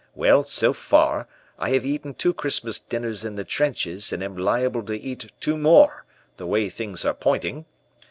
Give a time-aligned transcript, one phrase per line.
[0.15, 1.27] Well, so far,
[1.59, 5.57] I have eaten two Christmas dinners in the trenches, and am liable to eat two
[5.59, 6.05] more,
[6.37, 7.65] the way things are pointing.